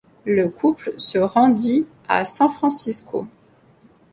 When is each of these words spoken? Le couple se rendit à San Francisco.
Le 0.25 0.49
couple 0.49 0.95
se 0.97 1.19
rendit 1.19 1.85
à 2.09 2.25
San 2.25 2.49
Francisco. 2.49 3.27